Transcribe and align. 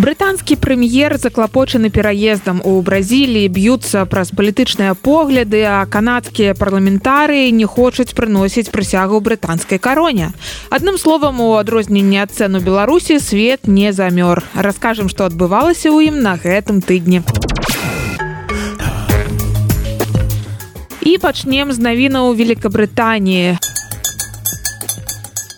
брытанскі 0.00 0.56
прэм'ер 0.56 1.18
заклапочаны 1.20 1.90
пераездам 1.92 2.60
у 2.64 2.80
бразіліі 2.80 3.52
б'юцца 3.52 4.06
праз 4.08 4.32
палітычныя 4.32 4.96
погляды 4.96 5.60
а 5.68 5.84
канадскія 5.84 6.56
парламентарыі 6.56 7.52
не 7.52 7.68
хочуць 7.68 8.16
прыносіць 8.16 8.72
прысягу 8.72 9.20
брытанскай 9.20 9.78
кароне. 9.78 10.32
Адным 10.70 10.96
словам 10.96 11.44
у 11.44 11.52
адрозненне 11.60 12.24
ад 12.24 12.32
цэну 12.32 12.64
беларусі 12.64 13.20
свет 13.20 13.68
не 13.68 13.92
замёр. 13.92 14.40
Раскажам 14.54 15.12
што 15.12 15.28
адбывалася 15.28 15.92
ў 15.92 16.08
ім 16.08 16.24
на 16.24 16.40
гэтым 16.40 16.80
тыдні. 16.80 17.20
І 21.04 21.18
пачнем 21.20 21.76
з 21.76 21.78
навінаў 21.78 22.32
великкабрытаніі 22.40 23.69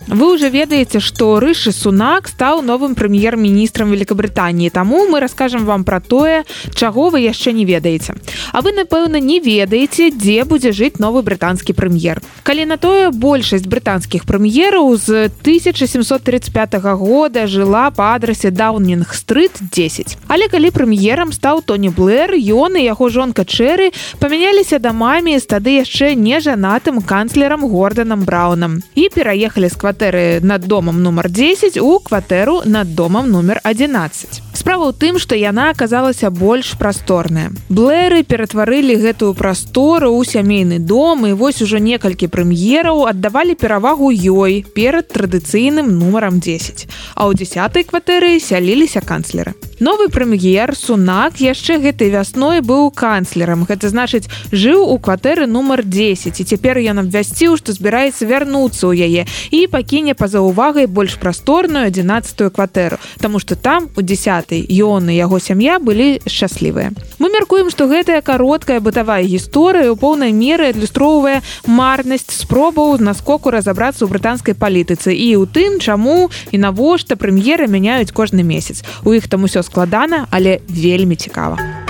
Вы 0.07 0.33
уже 0.33 0.49
ведаеце, 0.49 0.99
што 0.99 1.39
рышы 1.39 1.71
сунак 1.71 2.27
стаў 2.27 2.61
новым 2.61 2.91
прэм'ер-міністрам 2.93 3.87
Великабрытаніі. 3.87 4.69
Таму 4.69 5.07
мы 5.07 5.23
раскажам 5.23 5.63
вам 5.63 5.87
пра 5.87 6.01
тое, 6.03 6.43
чаго 6.75 7.07
вы 7.07 7.23
яшчэ 7.23 7.53
не 7.55 7.63
ведаеце. 7.63 8.15
А 8.51 8.61
вы, 8.61 8.75
напэўна, 8.75 9.23
не 9.23 9.39
ведаеце, 9.39 10.11
дзе 10.11 10.43
будзе 10.43 10.75
жыць 10.75 10.99
новы 10.99 11.23
брытанскі 11.23 11.71
прэм'ер. 11.71 12.19
Калі 12.43 12.65
на 12.67 12.77
тое 12.77 13.15
большасць 13.15 13.63
брытанскіх 13.63 14.27
прэм'ераў 14.27 14.91
з 14.99 15.31
1735 15.31 16.75
года 16.99 17.47
жыла 17.47 17.87
па 17.95 18.19
адрасе 18.19 18.51
Даўнінг 18.51 19.07
стрыт 19.15 19.55
10. 19.71 20.17
Але 20.27 20.51
калі 20.51 20.67
прэм'ерам 20.75 21.31
стаў 21.31 21.63
Тоні 21.63 21.95
Блэр, 21.95 22.35
ён 22.35 22.75
і 22.75 22.83
яго 22.83 23.07
жонка 23.07 23.47
Чэры 23.47 23.95
памяняліся 24.19 24.83
дамамі 24.83 25.39
з 25.39 25.47
тады 25.47 25.79
яшчэ 25.79 26.11
не 26.19 26.43
жанатым 26.43 26.99
канцлерам 26.99 27.63
горданам 27.63 28.27
Браунам 28.27 28.83
і 28.99 29.07
пераехалі 29.07 29.71
з 29.71 29.79
кватэры 29.79 29.92
кватэры 29.93 30.41
над 30.41 30.65
домам 30.65 31.03
нумар 31.03 31.29
10 31.29 31.77
у 31.77 31.99
кватэру 31.99 32.63
над 32.65 32.95
домам 32.95 33.29
нумер 33.29 33.61
11 33.63 34.41
справа 34.63 34.89
ў 34.89 34.95
тым 34.95 35.19
што 35.19 35.35
яна 35.35 35.75
аказалася 35.75 36.31
больш 36.31 36.73
прасторная. 36.79 37.51
Блэры 37.67 38.23
ператварылі 38.23 38.95
гэтую 38.95 39.35
прастору 39.35 40.15
ў 40.15 40.23
сямейны 40.23 40.79
дом 40.79 41.27
і 41.27 41.35
вось 41.35 41.59
ужо 41.65 41.83
некалькі 41.83 42.31
прэм'ераў 42.31 43.03
аддавалі 43.11 43.59
перавагу 43.59 44.07
ёй 44.09 44.63
перад 44.63 45.11
традыцыйным 45.11 45.91
нумарам 45.99 46.39
10 46.39 46.87
а 47.19 47.27
ў 47.27 47.35
десятой 47.35 47.83
кватэры 47.83 48.39
сяліліся 48.39 49.03
канцлеры. 49.03 49.53
Новы 49.83 50.07
прэм'ер 50.07 50.71
сунак 50.79 51.43
яшчэ 51.43 51.75
гэтай 51.83 52.07
вясной 52.07 52.63
быў 52.63 52.87
канцлерам. 52.95 53.67
Гэта 53.67 53.91
значыць 53.91 54.31
жыў 54.55 54.79
у 54.79 54.95
кватэры 54.95 55.43
нумар 55.43 55.83
10 55.83 56.39
і 56.39 56.43
цяпер 56.47 56.79
ён 56.79 57.03
абвясціў 57.03 57.59
што 57.59 57.75
збіраецца 57.75 58.23
вярнуцца 58.23 58.87
ў 58.87 59.11
яе. 59.11 59.27
І 59.51 59.67
па 59.67 59.82
пакіне 59.83 60.15
па-за 60.15 60.39
ўвагай 60.39 60.87
больш 60.87 61.19
прасторную 61.19 61.91
11 61.91 62.55
кватэру 62.55 62.95
Таму 63.19 63.39
што 63.43 63.59
там 63.59 63.91
у 63.99 64.01
10 64.01 64.71
ён 64.71 65.11
і 65.11 65.15
яго 65.15 65.39
сям'я 65.43 65.75
былі 65.79 66.23
шчаслівыя. 66.23 66.95
Мы 67.19 67.27
мяркуем 67.27 67.67
што 67.67 67.91
гэтая 67.91 68.23
кароткая 68.23 68.79
бытавая 68.79 69.27
гісторыя 69.27 69.91
у 69.91 69.99
поўнай 69.99 70.31
меры 70.31 70.71
адлюстроўвае 70.71 71.43
марнасць 71.67 72.31
спробаў 72.31 73.03
наскоку 73.03 73.51
разабрацца 73.51 74.07
ў 74.07 74.11
брытанскай 74.15 74.55
палітыцы 74.55 75.11
і 75.11 75.35
ў 75.35 75.51
тым 75.51 75.83
чаму 75.83 76.31
і 76.51 76.57
навошта 76.63 77.19
прэм'еры 77.19 77.67
мяняюць 77.67 78.15
кожны 78.15 78.43
месяц. 78.47 78.87
У 79.03 79.11
іх 79.11 79.27
там 79.27 79.43
усё 79.43 79.67
складана 79.67 80.31
але 80.31 80.63
вельмі 80.71 81.19
цікава 81.19 81.82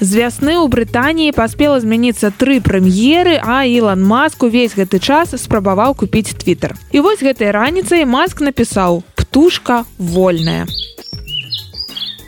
З 0.00 0.12
вясны 0.20 0.60
ў 0.60 0.68
Брытаніі 0.68 1.32
паспела 1.32 1.80
змяніцца 1.80 2.28
тры 2.28 2.60
прэм'еры, 2.60 3.40
а 3.40 3.64
Ілан 3.64 4.04
Маск 4.04 4.44
увесь 4.44 4.76
гэты 4.76 5.00
час 5.00 5.32
спрабаваў 5.40 5.96
купіць 5.96 6.36
твиттер. 6.36 6.76
І 6.92 7.00
вось 7.00 7.24
гэтай 7.24 7.48
раніцай 7.56 8.04
Маск 8.04 8.44
напісаў: 8.44 9.00
птушка 9.16 9.88
вольная. 9.96 10.68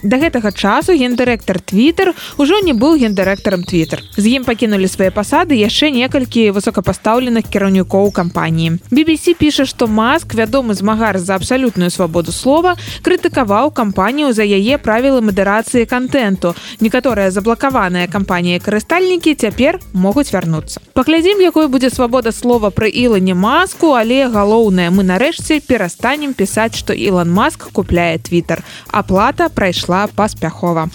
Да 0.02 0.18
гэтага 0.22 0.52
часу 0.54 0.94
гендырэктар 0.94 1.58
Twitter 1.58 2.14
ужо 2.38 2.62
не 2.62 2.73
быў 2.73 2.95
гендырэктарам 3.02 3.67
Twitter. 3.67 3.98
З 4.17 4.39
ім 4.39 4.45
пакінулі 4.46 4.86
свае 4.86 5.11
пасады 5.11 5.58
яшчэ 5.58 5.90
некалькі 5.90 6.55
высокапастаўленых 6.55 7.50
кіраўнікоў 7.50 8.14
кампаніі. 8.14 8.78
BBC 8.95 9.34
піша, 9.34 9.67
што 9.67 9.90
Маск, 9.90 10.39
вядомы 10.39 10.78
змагар 10.78 11.18
за 11.18 11.34
абсалютную 11.34 11.90
свабоду 11.90 12.30
слова, 12.30 12.77
крытыкаваў 13.02 13.74
кампанію 13.74 14.30
за 14.30 14.46
яе 14.46 14.78
правілы 14.78 15.18
мадэрацыі 15.18 15.83
контенту. 15.90 16.55
Некаторыя 16.78 17.34
заблакаваныя 17.34 18.06
кампаніі 18.06 18.62
карыстальнікі 18.62 19.34
цяпер 19.34 19.83
могуць 19.92 20.30
вярнуцца. 20.30 20.78
Паглядзім, 20.94 21.42
якой 21.42 21.67
будзе 21.67 21.90
свабода 21.90 22.30
слова 22.30 22.70
пры 22.70 22.86
ілане 22.86 23.34
маску, 23.34 23.98
але 23.98 24.30
галоўнае 24.30 24.94
мы 24.94 25.02
нарэшце 25.02 25.58
перастанем 25.58 26.34
пісаць, 26.39 26.78
што 26.78 26.94
Ілан 26.94 27.30
Маск 27.30 27.70
купляе 27.73 28.18
Twitter. 28.18 28.62
Аплата 28.90 29.48
прайшла 29.48 29.87
прайшла 29.88 30.06
паспяхова. 30.14 30.88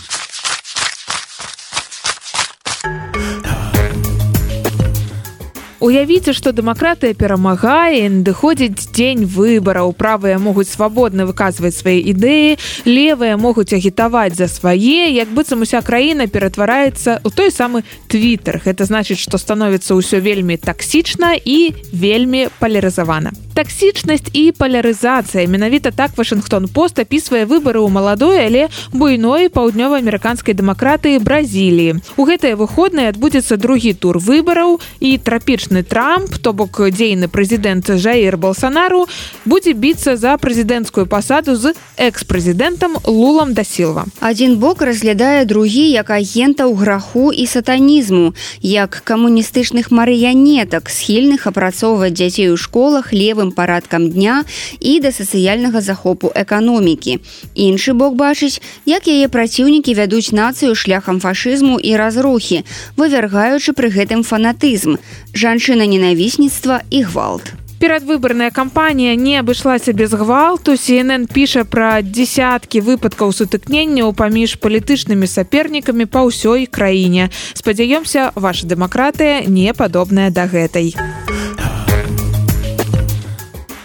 Уявіце, 5.84 6.32
што 6.32 6.54
дэмакратыя 6.56 7.12
перамагае, 7.14 8.08
надыходзіць 8.08 8.93
дзень 8.94 9.26
выбараў. 9.26 9.94
правыя 9.94 10.38
могуць 10.38 10.70
свабодна 10.70 11.26
выказваць 11.26 11.76
свае 11.76 12.00
ідэі, 12.14 12.58
левыя 12.86 13.38
могуць 13.38 13.74
агітаваць 13.74 14.38
за 14.38 14.48
свае, 14.48 15.10
як 15.10 15.34
быццам 15.34 15.66
уся 15.66 15.82
краіна 15.82 16.28
ператвараецца 16.28 17.20
ў 17.26 17.30
той 17.34 17.50
самы 17.50 17.84
твиттер. 18.08 18.62
Гэта 18.62 18.86
значыць, 18.86 19.20
што 19.20 19.38
становіцца 19.42 19.98
ўсё 19.98 20.22
вельмі 20.22 20.58
таксічна 20.58 21.34
і 21.40 21.74
вельмі 21.92 22.48
палярызавана. 22.60 23.34
Таксічнасць 23.54 24.34
і 24.34 24.52
палярызацыя 24.58 25.46
менавіта 25.48 25.92
так 25.92 26.18
Вашынгтон 26.18 26.68
пост 26.68 26.98
апісвае 26.98 27.46
выбары 27.46 27.86
ў 27.86 27.90
маладой, 27.94 28.42
але 28.42 28.70
буйной 28.92 29.50
паўднёва-амерыканскай 29.54 30.58
дэмакратыі 30.58 31.22
Бразіліі. 31.22 32.02
У 32.18 32.26
гэтыя 32.26 32.58
выходныя 32.58 33.14
адбудзецца 33.14 33.58
другі 33.58 33.94
тур 33.94 34.18
выбараў 34.18 34.82
і 35.00 35.18
трапічны 35.18 35.86
трамп 35.86 36.38
то 36.42 36.54
бок 36.54 36.82
дзейны 36.90 37.30
прэзідэнт 37.30 37.94
жаір 38.02 38.42
балсанару 38.84 39.08
будзе 39.46 39.74
біцца 39.74 40.16
за 40.18 40.38
прэзідэнцкую 40.38 41.06
пасаду 41.06 41.56
з 41.56 41.74
экс-прэзідэнтам 41.98 42.98
лулам 43.06 43.54
да 43.54 43.64
сілва 43.64 44.06
адзін 44.20 44.58
бок 44.60 44.82
разглядае 44.82 45.46
другі 45.46 45.84
як 45.92 46.10
агента 46.10 46.68
ў 46.68 46.76
граху 46.76 47.32
і 47.32 47.46
сатанізму 47.46 48.34
як 48.62 49.02
камуністычных 49.04 49.92
марыянетак 49.92 50.90
схільных 50.90 51.48
апрацоўваць 51.48 52.14
дзяцей 52.14 52.52
у 52.52 52.58
школах 52.58 53.14
левым 53.14 53.52
парадкам 53.52 54.10
дня 54.10 54.44
і 54.80 55.00
да 55.00 55.12
сацыяльнага 55.12 55.82
захопу 55.82 56.32
эканомікі 56.36 57.20
іншы 57.56 57.94
бок 57.94 58.16
бачыць 58.16 58.62
як 58.86 59.08
яе 59.08 59.28
праціўнікі 59.28 59.94
вядуць 59.94 60.32
нацыю 60.32 60.76
шляхам 60.76 61.20
фашызму 61.20 61.80
і 61.80 61.96
разрухі 61.96 62.64
вывяргаючы 62.98 63.74
пры 63.74 63.90
гэтым 63.90 64.24
фанатызм. 64.24 64.98
Жанчына 65.34 65.86
ненавісніцтва 65.86 66.82
і 66.90 67.04
гвалт. 67.04 67.63
Перадвыбарная 67.84 68.50
кампанія 68.50 69.14
не 69.20 69.36
абышлася 69.36 69.92
без 69.92 70.14
гвалту. 70.16 70.80
CNN 70.80 71.28
піша 71.28 71.66
пра 71.68 72.00
дзясяткі 72.00 72.80
выпадкаў 72.80 73.36
сутыкненняў 73.36 74.16
паміж 74.16 74.56
палітычнымі 74.64 75.28
сапернікамі 75.28 76.08
па 76.08 76.24
ўсёй 76.24 76.64
краіне. 76.64 77.28
Спадзяёмся, 77.52 78.32
ваша 78.40 78.72
дэмакратыя 78.72 79.44
не 79.52 79.76
падобная 79.76 80.32
да 80.32 80.48
гэтай 80.48 80.96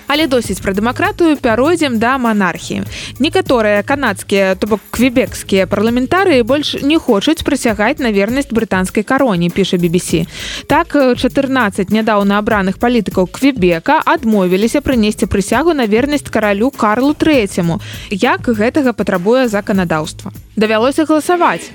але 0.08 0.26
досыць 0.26 0.60
пра 0.64 0.72
дэмакратыю 0.74 1.36
пяройдзем 1.36 2.00
да 2.02 2.16
манархіі 2.18 2.82
некаторыя 3.20 3.84
канадскія 3.86 4.56
то 4.56 4.66
бок 4.66 4.80
квебекскія 4.90 5.68
парламентарыі 5.68 6.42
больш 6.42 6.74
не 6.82 6.98
хочуць 6.98 7.44
прысягаць 7.44 8.00
на 8.02 8.10
вернасць 8.10 8.50
брытанскай 8.50 9.04
кароне 9.04 9.52
піша 9.52 9.76
BBC 9.76 10.26
так 10.66 10.96
14 10.96 11.90
нядаўна 11.90 12.38
абраных 12.40 12.78
палітыкаў 12.82 13.28
квебека 13.28 14.00
адмовіліся 14.04 14.80
прынесці 14.80 15.28
прысягу 15.30 15.76
на 15.76 15.86
вернасць 15.86 16.28
каралю 16.30 16.70
карлу 16.70 17.14
трэцяму. 17.14 17.80
Як 18.10 18.48
гэтага 18.48 18.92
патрабуе 18.92 19.48
заканадаўства 19.48 20.32
давялося 20.56 21.04
галасаваць 21.04 21.70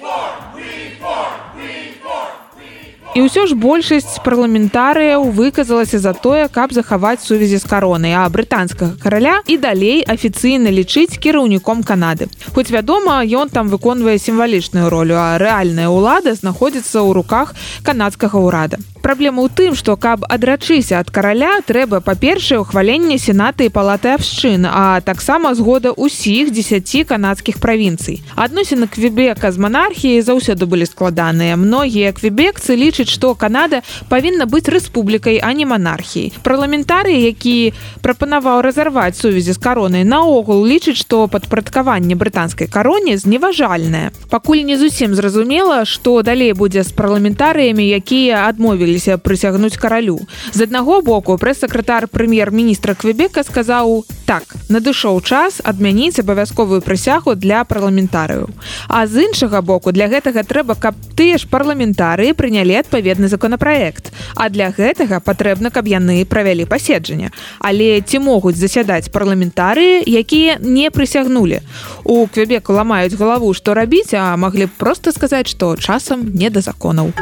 І 3.13 3.21
ўсё 3.21 3.45
ж 3.45 3.53
большасць 3.53 4.17
парламентарыяў 4.25 5.29
выказалася 5.37 6.01
за 6.01 6.17
тое, 6.17 6.49
каб 6.49 6.73
захаваць 6.73 7.21
сувязі 7.21 7.61
з 7.61 7.69
каронай, 7.69 8.17
а 8.17 8.25
брытанскага 8.25 8.97
караля 8.97 9.35
і 9.45 9.57
далей 9.61 10.01
афіцыйна 10.01 10.73
лічыць 10.73 11.21
кіраўніком 11.21 11.85
Канады. 11.85 12.25
Хоць 12.57 12.73
вядома, 12.73 13.21
ён 13.21 13.53
там 13.53 13.69
выконвае 13.69 14.17
сімвалічную 14.17 14.89
ролю, 14.89 15.21
а 15.21 15.37
рэальная 15.37 15.93
ўлада 15.93 16.33
знаходзіцца 16.33 17.05
ў 17.05 17.13
руках 17.13 17.53
канадскага 17.85 18.41
ўрада. 18.41 18.81
Праблема 19.03 19.43
ў 19.43 19.51
тым 19.51 19.71
што 19.75 19.99
каб 19.99 20.23
адрачыся 20.31 21.03
ад 21.03 21.11
караля 21.11 21.59
трэба 21.67 21.99
па-першае 21.99 22.63
ухваленне 22.63 23.19
сенаты 23.19 23.67
і 23.67 23.73
палаты 23.75 24.15
абшчын 24.15 24.63
а 24.63 25.03
таксама 25.03 25.51
згода 25.59 25.91
ўсіх 25.91 26.55
10 26.55 27.03
канадскіх 27.11 27.59
правінцый. 27.59 28.23
Адносіны 28.39 28.87
квебека 28.87 29.51
з 29.51 29.59
манархіяй 29.59 30.23
заўсёды 30.23 30.65
былі 30.65 30.87
складаныя. 30.87 31.59
Многія 31.59 32.15
квебекцы 32.15 32.79
лічаць 32.79 33.11
што 33.11 33.35
канада 33.35 33.83
павінна 34.07 34.47
быць 34.47 34.71
рэспублікай 34.71 35.43
а 35.43 35.51
не 35.51 35.67
манархіяй. 35.67 36.31
Парламентарыі 36.39 37.19
які 37.19 37.75
прапанаваў 38.01 38.63
разарваць 38.63 39.19
сувязі 39.19 39.51
з 39.51 39.59
каронай 39.59 40.07
наогул 40.07 40.63
лічыць 40.63 41.03
што 41.03 41.27
падпарадкаванне 41.27 42.15
брытанскай 42.15 42.71
кароне 42.71 43.19
зневажальнае. 43.19 44.15
Пакуль 44.31 44.63
не 44.63 44.79
зусім 44.79 45.11
зразумела 45.11 45.83
што 45.83 46.23
далей 46.23 46.55
будзе 46.55 46.87
з 46.87 46.95
парламентарыямі 46.95 47.83
якія 47.83 48.47
адмовіліся 48.93 49.17
прысягнуць 49.17 49.77
каралю. 49.77 50.19
З 50.53 50.63
аднаго 50.63 51.01
боку 51.01 51.37
прэс-сакратар 51.37 52.07
прэм'ер-міністра 52.07 52.93
квебека 52.93 53.43
сказаў 53.43 54.05
так 54.25 54.43
надышоў 54.69 55.21
час 55.21 55.61
адмяніць 55.63 56.19
абавязковую 56.19 56.81
прысягу 56.81 57.35
для 57.35 57.63
парламентарыяў. 57.65 58.49
А 58.87 59.07
з 59.07 59.25
іншага 59.25 59.61
боку 59.61 59.91
для 59.91 60.07
гэтага 60.07 60.43
трэба 60.43 60.75
каб 60.75 60.95
тыя 61.15 61.37
ж 61.37 61.47
парламентарыі 61.49 62.33
прынялі 62.33 62.77
адпаведны 62.77 63.27
законапраект. 63.27 64.13
А 64.35 64.49
для 64.49 64.69
гэтага 64.69 65.19
патрэбна 65.19 65.71
каб 65.71 65.87
яны 65.87 66.25
правялі 66.25 66.65
паседжанне. 66.65 67.31
Але 67.59 68.01
ці 68.01 68.19
могуць 68.19 68.57
засядаць 68.57 69.09
парламентарыі 69.09 70.05
якія 70.05 70.57
не 70.61 70.89
прысягнулі? 70.89 71.61
У 72.03 72.27
квебеку 72.27 72.73
ламаюць 72.73 73.17
галаву 73.17 73.53
што 73.53 73.73
рабіць 73.73 74.13
а 74.13 74.37
маглі 74.37 74.65
б 74.65 74.77
просто 74.77 75.11
сказаць 75.11 75.49
што 75.49 75.75
часам 75.75 76.29
не 76.33 76.49
да 76.49 76.61
законаў 76.61 77.13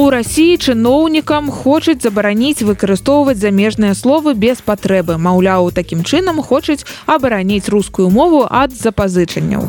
у 0.00 0.08
рассіі 0.08 0.56
чыноўнікам 0.56 1.50
хочуць 1.52 2.00
забараніць 2.00 2.64
выкарыстоўваць 2.64 3.36
замежныя 3.36 3.92
словы 3.98 4.32
без 4.32 4.62
патрэбы 4.64 5.18
маўляў 5.20 5.68
такім 5.76 6.04
чынам 6.08 6.40
хочуць 6.40 6.88
абараніць 7.04 7.68
рускую 7.68 8.08
мову 8.08 8.46
ад 8.48 8.72
запазычанняў 8.72 9.68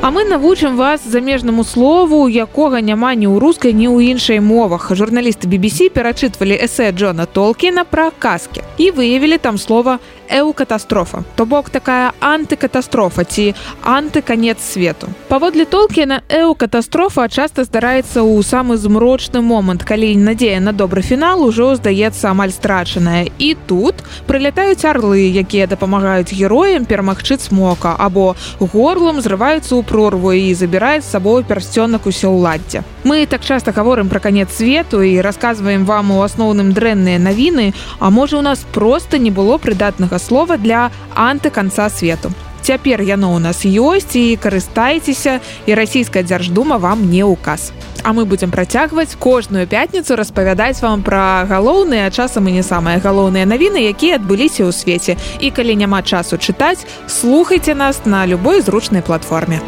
А 0.00 0.10
мы 0.14 0.22
навучым 0.22 0.76
вас 0.76 1.02
замежнаму 1.04 1.64
слову, 1.64 2.28
якога 2.28 2.80
няма 2.80 3.18
ні 3.18 3.26
ў 3.26 3.42
рускай, 3.42 3.74
ні 3.74 3.90
ў 3.90 4.14
іншай 4.14 4.38
мовах. 4.38 4.86
Журналісты 4.94 5.50
BBC 5.50 5.90
перачытвалі 5.90 6.54
эсэ 6.54 6.94
Джона 6.94 7.26
Толкіна 7.26 7.82
пра 7.82 8.14
казкі 8.14 8.62
і 8.78 8.94
выявілі 8.94 9.42
там 9.42 9.58
слова 9.58 9.98
эўкатастрофа. 10.30 11.24
То 11.36 11.46
бок 11.46 11.70
такая 11.70 12.12
антыкатастрофа 12.20 13.24
ці 13.24 13.54
антыканец 13.82 14.58
свету. 14.60 15.08
Паводле 15.28 15.64
Толкіна 15.64 16.22
эўкатастрофа 16.28 17.28
часта 17.28 17.64
здараецца 17.64 18.22
ў 18.22 18.42
самы 18.42 18.76
змрочны 18.76 19.40
момант, 19.40 19.84
калі 19.84 20.14
надзея 20.16 20.60
на 20.60 20.72
добры 20.72 21.02
фінал 21.02 21.42
ужо 21.44 21.74
здаецца 21.76 22.30
амаль 22.30 22.52
страчаная. 22.52 23.28
І 23.38 23.56
тут 23.66 23.94
прылятаюць 24.26 24.84
арлы, 24.84 25.28
якія 25.32 25.66
дапамагаюць 25.66 26.32
героям 26.32 26.84
перамагчы 26.84 27.38
смока 27.38 27.96
або 27.98 28.36
горлам 28.60 29.20
зрываюцца 29.20 29.76
ў 29.76 29.82
прорву 29.84 30.32
і 30.32 30.54
забірае 30.54 31.00
з 31.00 31.10
сабой 31.10 31.44
пярсцёнак 31.44 32.06
усё 32.06 32.32
ўладдзя. 32.32 32.84
Мы 33.08 33.24
так 33.24 33.42
часта 33.42 33.72
гаворым 33.72 34.10
пра 34.12 34.20
канец 34.20 34.52
свету 34.52 35.00
і 35.00 35.22
расказваем 35.24 35.86
вам 35.88 36.10
у 36.12 36.20
асноўным 36.20 36.74
дрэнныя 36.76 37.16
навіны, 37.16 37.72
а 37.98 38.10
можа 38.10 38.36
у 38.36 38.42
нас 38.44 38.66
проста 38.68 39.16
не 39.16 39.30
было 39.30 39.56
прыдатнага 39.56 40.18
слова 40.18 40.58
для 40.58 40.90
антыканца 41.16 41.88
свету. 41.88 42.28
Цяпер 42.60 43.00
яно 43.00 43.32
ў 43.32 43.40
нас 43.40 43.64
ёсць 43.64 44.12
і 44.12 44.36
карыстайцеся 44.36 45.40
і 45.64 45.72
расійская 45.72 46.20
дзярждума 46.20 46.76
вам 46.76 47.08
не 47.08 47.24
ўказ. 47.24 47.72
А 48.04 48.12
мы 48.12 48.28
будзем 48.28 48.52
працягваць 48.52 49.16
кожную 49.16 49.64
пятніцу 49.64 50.12
распавядаць 50.12 50.84
вам 50.84 51.00
пра 51.00 51.48
галоўныя 51.48 52.12
часам 52.12 52.44
і 52.52 52.60
не 52.60 52.62
самыя 52.62 53.00
галоўныя 53.00 53.48
навіны, 53.48 53.88
якія 53.88 54.20
адбыліся 54.20 54.68
ў 54.68 54.72
свеце. 54.76 55.16
І 55.40 55.48
калі 55.48 55.80
няма 55.80 56.04
часу 56.04 56.36
чытаць, 56.36 56.84
слухайце 57.08 57.72
нас 57.72 58.04
на 58.04 58.28
любой 58.28 58.60
зручнай 58.60 59.00
платформе. 59.00 59.64